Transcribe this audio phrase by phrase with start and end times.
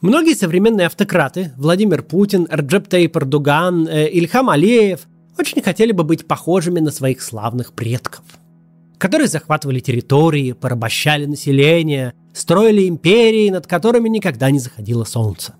[0.00, 5.06] Многие современные автократы, Владимир Путин, Рджеп Тейп Эрдоган, э, Ильхам Алиев,
[5.38, 8.22] очень хотели бы быть похожими на своих славных предков,
[8.98, 15.54] которые захватывали территории, порабощали население, строили империи, над которыми никогда не заходило солнце.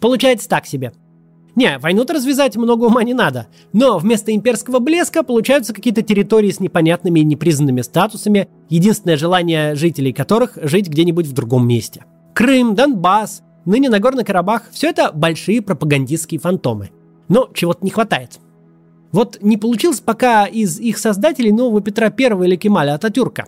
[0.00, 0.92] Получается так себе.
[1.56, 6.60] Не, войну-то развязать много ума не надо, но вместо имперского блеска получаются какие-то территории с
[6.60, 12.04] непонятными и непризнанными статусами, единственное желание жителей которых жить где-нибудь в другом месте.
[12.34, 16.90] Крым, Донбасс, ныне Нагорный Карабах– все это большие пропагандистские фантомы.
[17.28, 18.40] Но чего-то не хватает.
[19.12, 23.46] Вот не получилось пока из их создателей нового Петра I или Кемаля Ататюрка.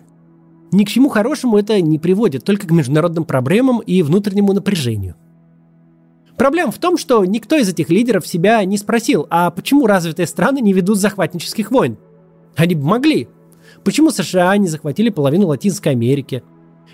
[0.71, 5.15] Ни к чему хорошему это не приводит, только к международным проблемам и внутреннему напряжению.
[6.35, 10.59] Проблема в том, что никто из этих лидеров себя не спросил, а почему развитые страны
[10.59, 11.97] не ведут захватнических войн?
[12.55, 13.27] Они бы могли.
[13.83, 16.43] Почему США не захватили половину Латинской Америки?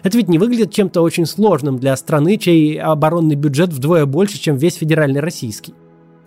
[0.03, 4.57] Это ведь не выглядит чем-то очень сложным для страны, чей оборонный бюджет вдвое больше, чем
[4.57, 5.73] весь федеральный российский.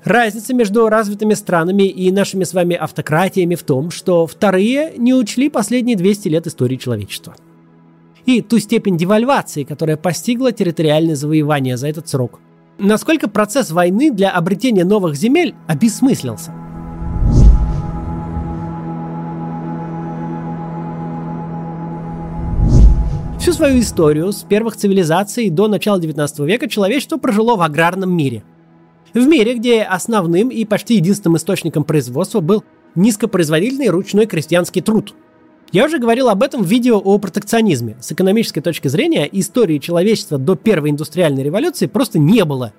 [0.05, 5.49] Разница между развитыми странами и нашими с вами автократиями в том, что вторые не учли
[5.49, 7.35] последние 200 лет истории человечества.
[8.27, 12.41] И ту степень девальвации, которая постигла территориальное завоевание за этот срок.
[12.79, 16.53] Насколько процесс войны для обретения новых земель обесмыслился–
[23.43, 28.45] Всю свою историю с первых цивилизаций до начала 19 века человечество прожило в аграрном мире.
[29.15, 32.63] В мире, где основным и почти единственным источником производства был
[32.95, 35.17] низкопроизводительный ручной крестьянский труд.
[35.73, 37.97] Я уже говорил об этом в видео о протекционизме.
[38.01, 42.73] С экономической точки зрения истории человечества до первой индустриальной революции просто не было.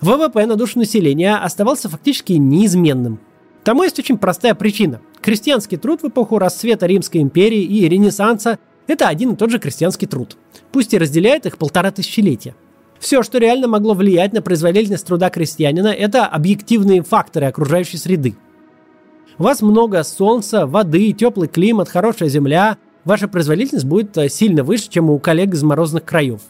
[0.00, 3.18] ВВП на душу населения оставался фактически неизменным.
[3.64, 5.00] Тому есть очень простая причина.
[5.20, 10.06] Крестьянский труд в эпоху расцвета Римской империи и Ренессанса это один и тот же крестьянский
[10.06, 10.36] труд,
[10.72, 12.54] пусть и разделяет их полтора тысячелетия.
[12.98, 18.36] Все, что реально могло влиять на производительность труда крестьянина, это объективные факторы окружающей среды.
[19.38, 24.88] У вас много солнца, воды, теплый климат, хорошая земля, ваша производительность будет э, сильно выше,
[24.88, 26.40] чем у коллег из морозных краев.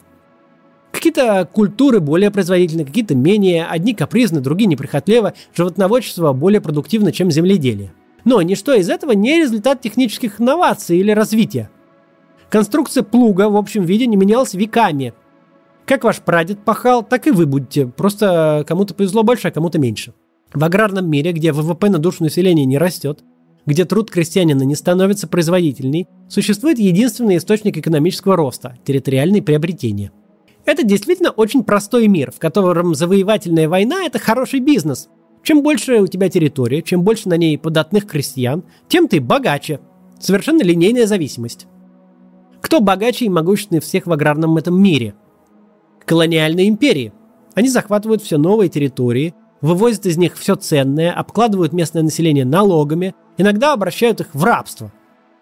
[0.91, 7.91] Какие-то культуры более производительны, какие-то менее, одни капризны, другие неприхотливы, животноводчество более продуктивно, чем земледелие.
[8.23, 11.69] Но ничто из этого не результат технических инноваций или развития.
[12.55, 15.13] Конструкция плуга в общем виде не менялась веками.
[15.85, 17.85] Как ваш прадед пахал, так и вы будете.
[17.85, 20.13] Просто кому-то повезло больше, а кому-то меньше.
[20.53, 23.25] В аграрном мире, где ВВП на душу населения не растет,
[23.65, 30.13] где труд крестьянина не становится производительней, существует единственный источник экономического роста– территориальные приобретения.
[30.63, 35.09] Это действительно очень простой мир, в котором завоевательная война– это хороший бизнес.
[35.43, 39.81] Чем больше у тебя территория, чем больше на ней податных крестьян, тем ты богаче.
[40.21, 41.67] Совершенно линейная зависимость.
[42.65, 45.13] Кто богаче и могущественнее всех в аграрном этом мире?
[46.03, 47.13] Колониальные империи.
[47.53, 53.73] Они захватывают все новые территории, вывозят из них все ценное, обкладывают местное население налогами, иногда
[53.73, 54.91] обращают их в рабство.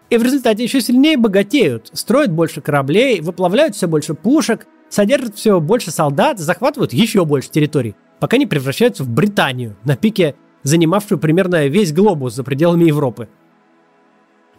[0.09, 5.61] И в результате еще сильнее богатеют, строят больше кораблей, выплавляют все больше пушек, содержат все
[5.61, 11.67] больше солдат, захватывают еще больше территорий, пока не превращаются в Британию, на пике занимавшую примерно
[11.67, 13.29] весь глобус за пределами Европы.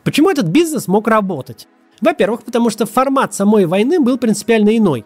[0.02, 1.68] Почему этот бизнес мог работать?
[2.00, 5.04] Во-первых, потому что формат самой войны был принципиально иной.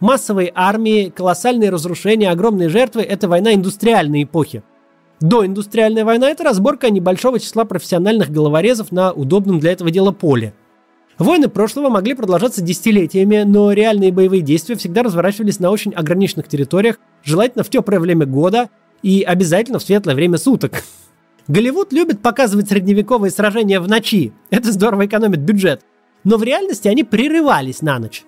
[0.00, 4.62] Массовые армии, колоссальные разрушения, огромные жертвы– это война индустриальной эпохи.
[5.20, 10.54] Доиндустриальная война– это разборка небольшого числа профессиональных головорезов на удобном для этого дела поле.
[11.18, 17.00] Войны прошлого могли продолжаться десятилетиями, но реальные боевые действия всегда разворачивались на очень ограниченных территориях,
[17.24, 18.68] желательно в теплое время года
[19.02, 20.72] и обязательно в светлое время суток.
[21.48, 24.34] Голливуд любит показывать средневековые сражения в ночи.
[24.50, 25.82] Это здорово экономит бюджет
[26.26, 28.24] но в реальности они прерывались на ночь.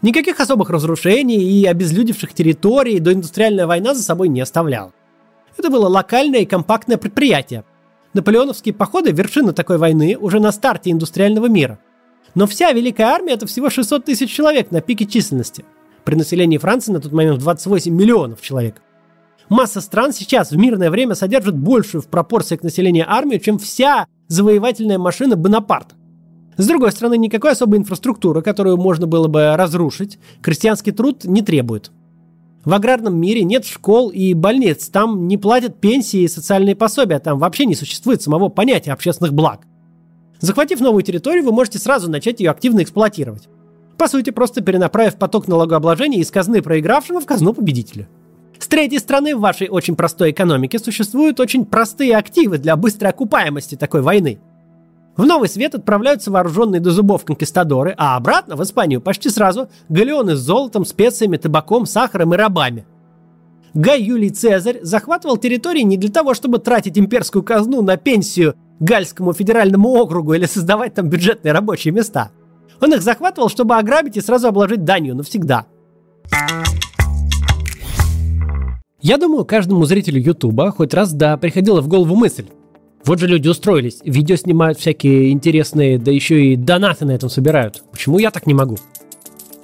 [0.00, 4.94] Никаких особых разрушений и обезлюдевших территорий доиндустриальная война за собой не оставляла.
[5.58, 7.64] Это было локальное и компактное предприятие.
[8.14, 11.78] Наполеоновские походы– вершина такой войны уже на старте индустриального мира.
[12.34, 15.66] Но вся Великая Армия– это всего 600 тысяч человек на пике численности.
[16.04, 18.80] При населении Франции на тот момент 28 миллионов человек.
[19.50, 24.06] Масса стран сейчас в мирное время содержит большую в пропорции к населению армию, чем вся
[24.28, 25.96] завоевательная машина Бонапарта.
[26.56, 31.90] С другой стороны, никакой особой инфраструктуры, которую можно было бы разрушить, крестьянский труд не требует.
[32.64, 37.38] В аграрном мире нет школ и больниц, там не платят пенсии и социальные пособия, там
[37.38, 39.60] вообще не существует самого понятия общественных благ.
[40.40, 43.48] Захватив новую территорию, вы можете сразу начать ее активно эксплуатировать.
[43.98, 48.08] По сути, просто перенаправив поток налогообложения из казны проигравшего в казну победителя.
[48.58, 53.74] С третьей стороны, в вашей очень простой экономике существуют очень простые активы для быстрой окупаемости
[53.74, 54.38] такой войны–
[55.16, 60.36] В Новый Свет отправляются вооруженные до зубов конкистадоры, а обратно в Испанию почти сразу галеоны
[60.36, 62.86] с золотом, специями, табаком, сахаром и рабами.
[63.72, 69.32] Гай Юлий Цезарь захватывал территории не для того, чтобы тратить имперскую казну на пенсию Гальскому
[69.32, 72.30] федеральному округу или создавать там бюджетные рабочие места.
[72.80, 75.64] Он их захватывал, чтобы ограбить и сразу обложить данью навсегда.
[79.00, 82.48] Я думаю, каждому зрителю Ютуба хоть раз да приходила в голову мысль.
[83.06, 87.84] Вот же люди устроились, видео снимают всякие интересные, да еще и донаты на этом собирают.
[87.92, 88.78] Почему я так не могу?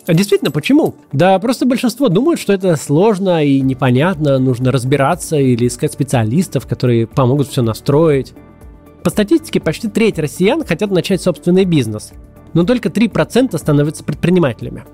[0.06, 0.94] А действительно, почему?
[1.12, 7.08] Да просто большинство думают, что это сложно и непонятно, нужно разбираться или искать специалистов, которые
[7.08, 8.32] помогут все настроить.
[9.02, 12.12] По статистике, почти треть россиян хотят начать собственный бизнес,
[12.54, 14.84] но только 3% становятся предпринимателями.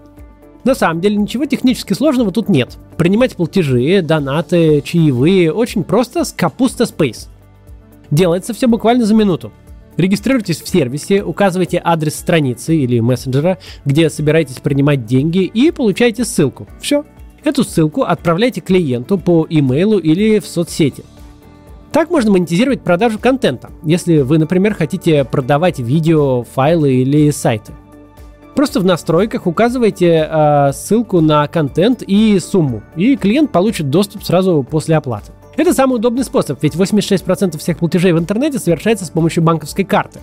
[0.65, 2.79] На самом деле ничего технически сложного тут нет.
[2.97, 7.29] Принимать платежи, донаты, чаевые очень просто с Капуста Space–
[8.11, 9.53] Делается все буквально за минуту.
[9.97, 16.69] Регистрируйтесь в сервисе, указывайте адрес страницы или мессенджера, где собираетесь принимать деньги и получаете ссылку.
[16.81, 17.05] Все.
[17.43, 21.05] Эту ссылку отправляйте клиенту по имейлу или в соцсети.
[21.91, 27.73] Так можно монетизировать продажу контента, если вы, например, хотите продавать видео, файлы или сайты.
[28.55, 34.67] Просто в настройках указывайте э, ссылку на контент и сумму, и клиент получит доступ сразу
[34.69, 35.33] после оплаты.
[35.59, 40.21] Это самый удобный способ, ведь 86% всех платежей в интернете совершается с помощью банковской карты.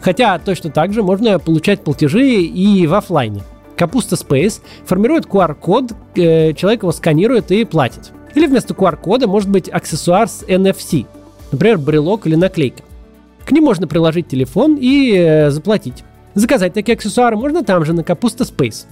[0.00, 3.42] Хотя точно так же можно получать платежи и в офлайне.
[3.76, 8.12] Капуста Space формирует QR-код, э, человек его сканирует и платит.
[8.34, 11.04] Или вместо QR-кода может быть аксессуар с NFC,
[11.52, 12.82] например, брелок или наклейка.
[13.44, 16.04] К ним можно приложить телефон и э, заплатить.
[16.32, 18.86] Заказать такие аксессуары можно там же, на Капуста Space.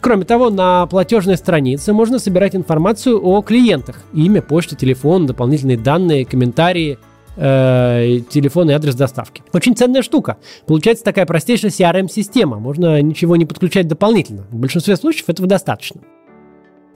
[0.00, 4.00] Кроме того, на платежной странице можно собирать информацию о клиентах.
[4.12, 6.98] Имя, почта, телефон, дополнительные данные, комментарии,
[7.36, 9.42] э, телефон и адрес доставки.
[9.52, 10.36] Очень ценная штука.
[10.66, 12.58] Получается такая простейшая CRM-система.
[12.58, 14.44] Можно ничего не подключать дополнительно.
[14.50, 16.00] В большинстве случаев этого достаточно.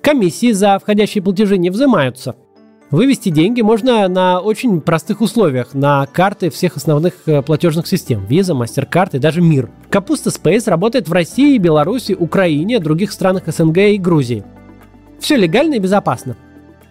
[0.00, 2.36] Комиссии за входящие платежи не взимаются.
[2.92, 8.26] Вывести деньги можно на очень простых условиях, на карты всех основных э, платежных систем.
[8.26, 9.70] Visa, MasterCard и даже Мир.
[9.88, 14.44] Капуста Space работает в России, Беларуси, Украине, других странах СНГ и Грузии.
[15.18, 16.36] Все легально и безопасно.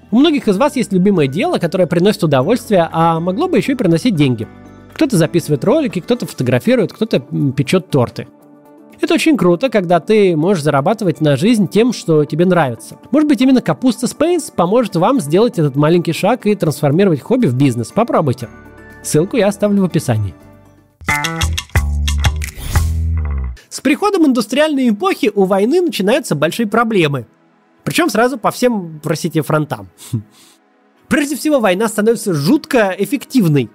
[0.09, 3.75] У многих из вас есть любимое дело, которое приносит удовольствие, а могло бы еще и
[3.75, 4.47] приносить деньги.
[4.95, 7.19] Кто-то записывает ролики, кто-то фотографирует, кто-то
[7.55, 8.27] печет торты.
[9.01, 12.99] Это очень круто, когда ты можешь зарабатывать на жизнь тем, что тебе нравится.
[13.09, 17.55] Может быть, именно Капуста Space поможет вам сделать этот маленький шаг и трансформировать хобби в
[17.55, 17.91] бизнес.
[17.91, 18.47] Попробуйте.
[19.01, 20.35] Ссылку я оставлю в описании.
[23.69, 27.25] С приходом индустриальной эпохи у войны начинаются большие проблемы.
[27.83, 29.89] Причем сразу по всем, простите, фронтам.
[31.07, 33.71] Прежде всего, война становится жутко эффективной.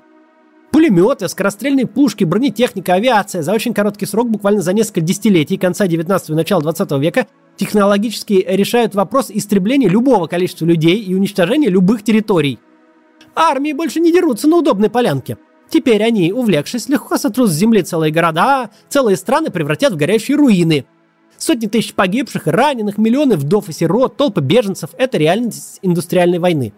[0.76, 6.28] Пулеметы, скорострельные пушки, бронетехника, авиация за очень короткий срок, буквально за несколько десятилетий, конца 19
[6.28, 12.58] и начала 20 века, технологически решают вопрос истребления любого количества людей и уничтожения любых территорий.
[13.34, 15.38] Армии больше не дерутся на удобной полянке.
[15.70, 20.84] Теперь они, увлекшись, легко сотрут с земли целые города, целые страны превратят в горящие руины.
[21.38, 26.74] Сотни тысяч погибших и раненых, миллионы вдов и сирот, толпы беженцев– это реальность индустриальной войны.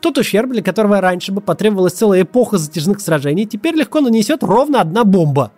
[0.00, 4.80] Тот ущерб, для которого раньше бы потребовалась целая эпоха затяжных сражений, теперь легко нанесет ровно
[4.80, 5.52] одна бомба.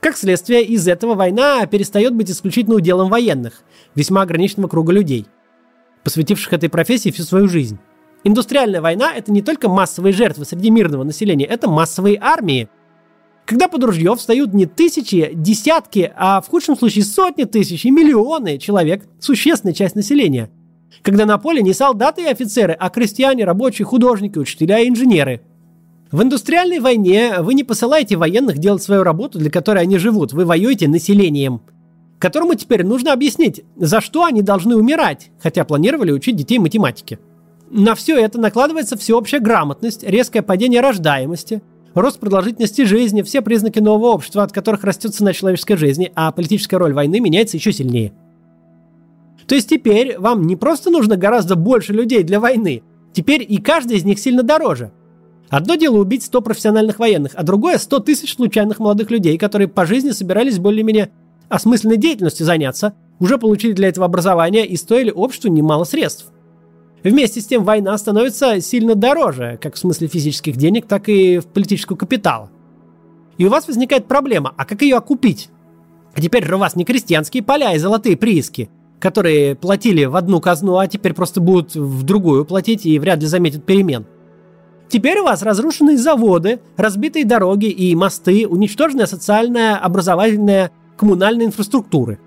[0.00, 3.62] Как следствие, из этого война перестает быть исключительно уделом военных,
[3.94, 5.26] весьма ограниченного круга людей,
[6.02, 7.78] посвятивших этой профессии всю свою жизнь.
[8.24, 12.68] Индустриальная война– это не только массовые жертвы среди мирного населения, это массовые армии.
[13.46, 18.58] Когда под ружье встают не тысячи, десятки, а в худшем случае сотни тысяч и миллионы
[18.58, 20.50] человек, существенная часть населения–
[21.02, 25.40] когда на поле не солдаты и офицеры, а крестьяне, рабочие, художники, учителя и инженеры.
[26.10, 30.44] В индустриальной войне вы не посылаете военных делать свою работу, для которой они живут, вы
[30.44, 31.60] воюете населением,
[32.18, 37.20] которому теперь нужно объяснить, за что они должны умирать, хотя планировали учить детей математике.
[37.70, 41.62] На все это накладывается всеобщая грамотность, резкое падение рождаемости,
[41.94, 46.78] рост продолжительности жизни, все признаки нового общества, от которых растет цена человеческой жизни, а политическая
[46.78, 48.12] роль войны меняется еще сильнее–
[49.50, 53.96] то есть теперь вам не просто нужно гораздо больше людей для войны, теперь и каждый
[53.96, 54.92] из них сильно дороже.
[55.48, 59.86] Одно дело убить 100 профессиональных военных, а другое 100 тысяч случайных молодых людей, которые по
[59.86, 61.10] жизни собирались более-менее
[61.48, 66.30] осмысленной деятельностью заняться, уже получили для этого образование и стоили обществу немало средств.
[67.02, 71.46] Вместе с тем война становится сильно дороже, как в смысле физических денег, так и в
[71.46, 72.52] политического капитала.
[73.36, 75.48] И у вас возникает проблема, а как ее окупить?
[76.14, 80.78] А теперь у вас не крестьянские поля и золотые прииски– которые платили в одну казну,
[80.78, 84.06] а теперь просто будут в другую платить и вряд ли заметят перемен.
[84.88, 92.18] Теперь у вас разрушенные заводы, разбитые дороги и мосты, уничтоженная социальная, образовательная, коммунальная инфраструктуры.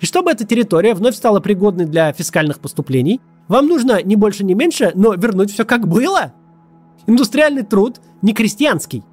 [0.00, 4.54] И чтобы эта территория вновь стала пригодной для фискальных поступлений, вам нужно не больше, не
[4.54, 6.32] меньше, но вернуть все как было.
[7.06, 9.04] Индустриальный труд не крестьянский.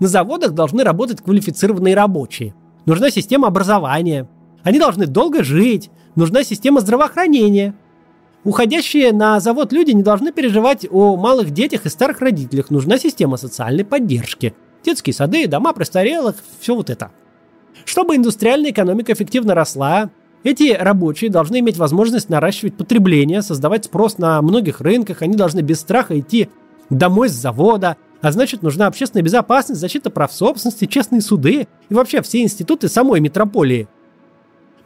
[0.00, 2.54] На заводах должны работать квалифицированные рабочие.
[2.86, 4.28] Нужна система образования.
[4.62, 5.90] Они должны долго жить.
[6.14, 7.74] Нужна система здравоохранения–
[8.44, 12.70] Уходящие на завод люди не должны переживать о малых детях и старых родителях.
[12.70, 14.54] Нужна система социальной поддержки.
[14.84, 17.10] Детские сады, дома престарелых, все вот это.
[17.84, 20.10] Чтобы индустриальная экономика эффективно росла,
[20.44, 25.80] эти рабочие должны иметь возможность наращивать потребление, создавать спрос на многих рынках, они должны без
[25.80, 26.48] страха идти
[26.90, 32.22] домой с завода, а значит нужна общественная безопасность, защита прав собственности, честные суды и вообще
[32.22, 33.88] все институты самой метрополии–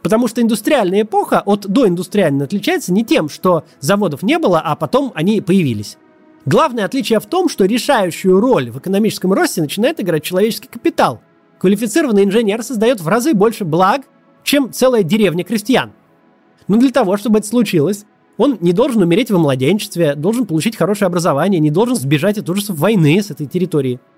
[0.03, 5.13] Потому что индустриальная эпоха от доиндустриальной отличается не тем, что заводов не было, а потом
[5.15, 5.97] они появились.
[6.45, 11.21] Главное отличие в том, что решающую роль в экономическом росте начинает играть человеческий капитал.
[11.57, 14.01] Квалифицированный инженер создает в разы больше благ,
[14.43, 15.93] чем целая деревня крестьян.
[16.67, 18.05] Но для того, чтобы это случилось,
[18.35, 22.77] он не должен умереть во младенчестве, должен получить хорошее образование, не должен сбежать от ужасов
[22.77, 24.01] войны с этой территории–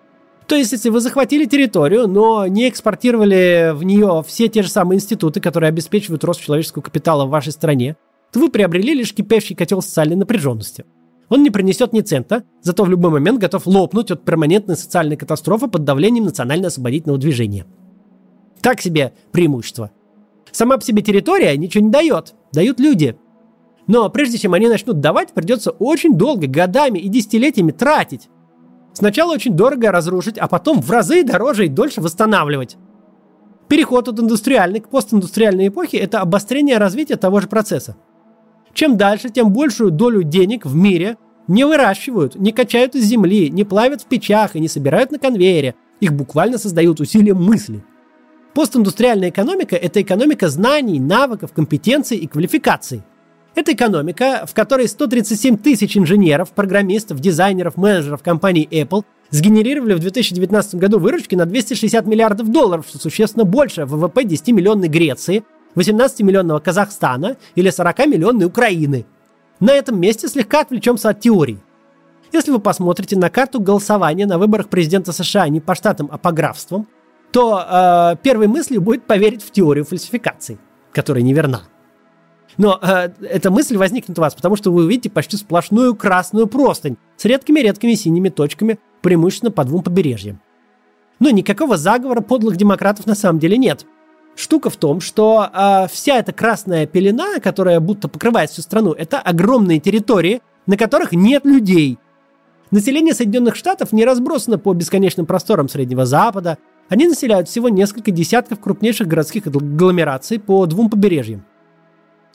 [0.48, 4.98] то есть, если вы захватили территорию, но не экспортировали в нее все те же самые
[4.98, 7.96] институты, которые обеспечивают рост человеческого капитала в вашей стране,
[8.32, 10.86] то вы приобрели лишь кипящий котел социальной напряженности.
[11.30, 15.68] Он не принесет ни цента, зато в любой момент готов лопнуть от перманентной социальной катастрофы
[15.68, 17.66] под давлением национально-освободительного движения.
[18.62, 19.92] Так себе преимущество.
[20.52, 23.18] Сама по себе территория ничего не дает, дают люди.
[23.88, 28.30] Но прежде чем они начнут давать, придется очень долго, годами и десятилетиями тратить.
[28.96, 32.78] Сначала очень дорого разрушить, а потом в разы дороже и дольше восстанавливать.
[33.68, 37.98] Переход от индустриальной к постиндустриальной эпохе– это обострение развития того же процесса.
[38.74, 43.66] Чем дальше, тем большую долю денег в мире не выращивают, не качают из земли, не
[43.66, 45.76] плавят в печах и не собирают на конвейере.
[46.00, 47.84] Их буквально создают усилием мысли.
[48.54, 53.04] Постиндустриальная экономика– это экономика знаний, навыков, компетенций и квалификаций–
[53.56, 60.76] это экономика, в которой 137 тысяч инженеров, программистов, дизайнеров, менеджеров компании Apple сгенерировали в 2019
[60.76, 65.44] году выручки на 260 миллиардов долларов, что существенно больше ВВП 10-миллионной Греции,
[65.76, 69.06] 18-миллионного Казахстана или 40-миллионной Украины.
[69.60, 71.60] На этом месте слегка отвлечемся от теории.
[72.32, 76.32] Если вы посмотрите на карту голосования на выборах президента США не по штатам, а по
[76.32, 76.88] графствам,
[77.32, 80.58] то э, первой мыслью будет поверить в теорию фальсификаций,
[80.92, 81.64] которая неверна.
[82.58, 86.98] Но э, эта мысль возникнет у вас, потому что вы увидите почти сплошную красную простынь
[87.18, 90.40] с редкими-редкими синими точками, преимущественно по двум побережьям.
[91.20, 93.86] Но никакого заговора подлых демократов на самом деле нет.
[94.36, 99.20] Штука в том, что э, вся эта красная пелена, которая будто покрывает всю страну, это
[99.20, 101.98] огромные территории, на которых нет людей.
[102.72, 106.58] Население Соединенных Штатов не разбросано по бесконечным просторам Среднего Запада.
[106.90, 111.46] Они населяют всего несколько десятков крупнейших городских агломераций по двум побережьям.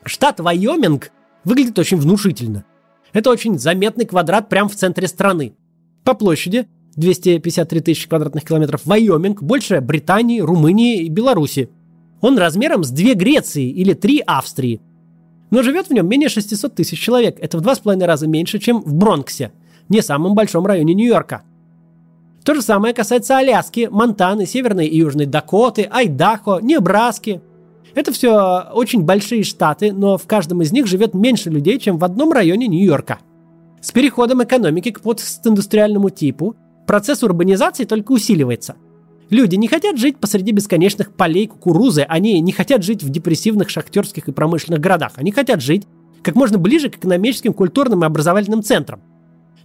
[0.04, 1.10] Штат Вайоминг
[1.44, 2.64] выглядит очень внушительно.
[3.12, 5.54] Это очень заметный квадрат прямо в центре страны.
[6.04, 11.70] По площади 253 тысячи квадратных километров Вайоминг больше Британии, Румынии и Беларуси.
[12.20, 14.80] Он размером с две Греции или три Австрии.
[15.50, 17.38] Но живет в нем менее 600 тысяч человек.
[17.40, 19.52] Это в два с половиной раза меньше, чем в Бронксе,
[19.88, 21.42] не самом большом районе Нью-Йорка.
[22.44, 27.42] То же самое касается Аляски, Монтаны, Северной и Южной Дакоты, Айдахо, Небраски,
[27.94, 32.04] это все очень большие штаты, но в каждом из них живет меньше людей, чем в
[32.04, 33.18] одном районе Нью-Йорка.
[33.80, 36.56] С переходом экономики к постиндустриальному типу
[36.86, 38.76] процесс урбанизации только усиливается.
[39.30, 44.28] Люди не хотят жить посреди бесконечных полей кукурузы, они не хотят жить в депрессивных шахтерских
[44.28, 45.86] и промышленных городах, они хотят жить
[46.22, 49.00] как можно ближе к экономическим, культурным и образовательным центрам.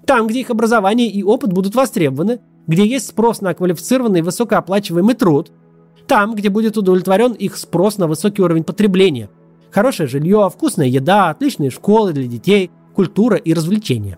[0.05, 5.51] Там, где их образование и опыт будут востребованы, где есть спрос на квалифицированный высокооплачиваемый труд–
[6.07, 9.29] там, где будет удовлетворен их спрос на высокий уровень потребления.
[9.71, 14.17] Хорошее жилье, вкусная еда, отличные школы для детей, культура и развлечения.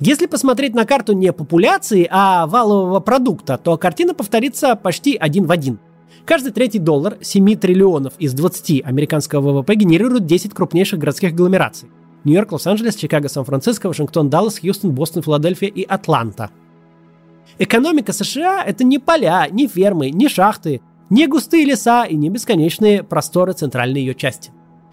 [0.00, 5.50] Если посмотреть на карту не популяции, а валового продукта, то картина повторится почти один в
[5.50, 5.80] один.
[6.24, 11.88] Каждый третий доллар 7 триллионов из 20 американского ВВП генерирует 10 крупнейших городских агломераций.
[12.24, 16.50] Нью-Йорк, Лос-Анджелес, Чикаго, Сан-Франциско, Вашингтон, Даллас, Хьюстон, Бостон, Филадельфия и Атланта.
[17.58, 23.02] Экономика США– это не поля, не фермы, не шахты, не густые леса и не бесконечные
[23.02, 24.50] просторы центральной ее части.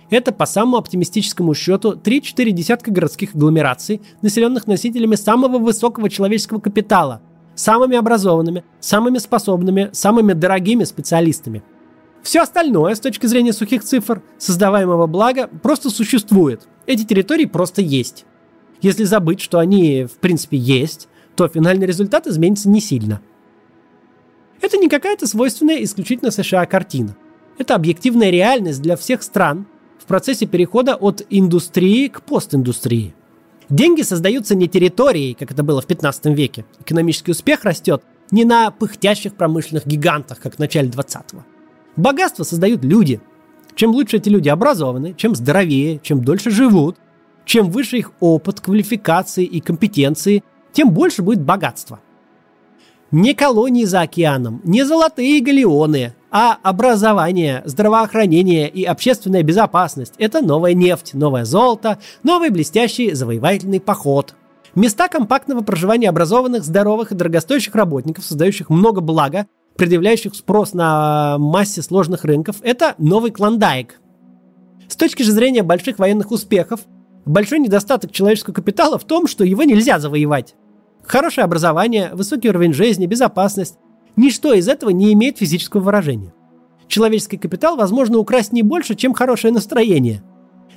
[0.09, 7.21] Это по самому оптимистическому счету 3-4 десятка городских агломераций, населенных носителями самого высокого человеческого капитала,
[7.55, 11.63] самыми образованными, самыми способными, самыми дорогими специалистами.
[12.21, 16.67] Все остальное, с точки зрения сухих цифр, создаваемого блага, просто существует.
[16.85, 18.25] Эти территории просто есть.
[18.81, 23.21] Если забыть, что они в принципе есть, то финальный результат изменится не сильно.
[24.61, 27.15] Это не какая-то свойственная исключительно США картина.
[27.57, 29.67] Это объективная реальность для всех стран
[29.99, 33.13] в процессе перехода от индустрии к постиндустрии.
[33.69, 36.65] Деньги создаются не территорией, как это было в 15 веке.
[36.79, 41.43] Экономический успех растет не на пыхтящих промышленных гигантах, как в начале 20-го.
[41.95, 43.21] Богатство создают люди.
[43.75, 46.97] Чем лучше эти люди образованы, чем здоровее, чем дольше живут,
[47.45, 51.99] чем выше их опыт, квалификации и компетенции, тем больше будет богатства.
[53.11, 60.73] Не колонии за океаном, не золотые галеоны, а образование, здравоохранение и общественная безопасность– это новая
[60.73, 64.33] нефть, новое золото, новый блестящий завоевательный поход.
[64.73, 69.45] Места компактного проживания образованных, здоровых и дорогостоящих работников, создающих много блага,
[69.77, 74.01] предъявляющих спрос на массе сложных рынков– это новый клондайк.
[74.89, 76.81] С точки же зрения больших военных успехов,
[77.25, 80.55] большой недостаток человеческого капитала в том, что его нельзя завоевать.
[81.07, 83.77] Хорошее образование, высокий уровень жизни, безопасность
[84.15, 86.33] Ничто из этого не имеет физического выражения.
[86.87, 90.23] Человеческий капитал возможно украсть не больше, чем хорошее настроение.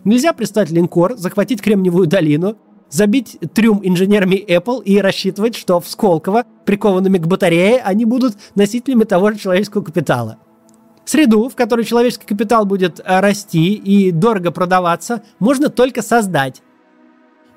[0.05, 2.57] Нельзя пристать линкор, захватить Кремниевую долину,
[2.91, 9.05] забить трюм инженерами Apple и рассчитывать, что в Сколково, прикованными к батарее, они будут носителями
[9.05, 10.39] того же человеческого капитала.
[11.05, 16.63] Среду, в которой человеческий капитал будет расти и дорого продаваться, можно только создать.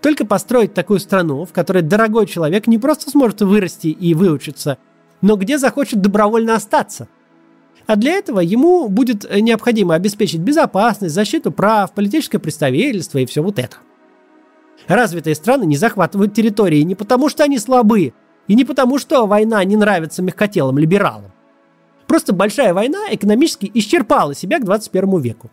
[0.01, 4.77] Только построить такую страну, в которой дорогой человек не просто сможет вырасти и выучиться–
[5.21, 7.07] но где захочет добровольно остаться.
[7.87, 13.59] А для этого ему будет необходимо обеспечить безопасность, защиту прав, политическое представительство и все вот
[13.59, 13.77] это.
[14.87, 18.13] Развитые страны не захватывают территории не потому, что они слабы,
[18.47, 21.31] и не потому, что война не нравится мягкотелым либералам.
[22.07, 25.51] Просто большая война экономически исчерпала себя к 21 веку.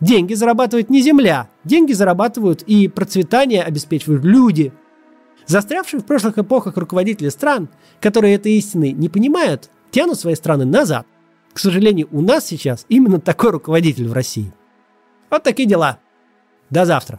[0.00, 4.72] Деньги зарабатывает не земля, деньги зарабатывают и процветание обеспечивают люди–
[5.48, 11.06] Застрявшие в прошлых эпохах руководители стран, которые этой истины не понимают, тянут свои страны назад.
[11.54, 14.52] К сожалению, у нас сейчас именно такой руководитель в России.
[15.30, 16.00] Вот такие дела.
[16.68, 17.18] До завтра.